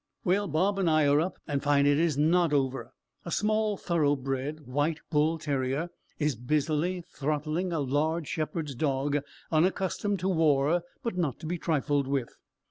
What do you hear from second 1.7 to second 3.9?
it is not over: a small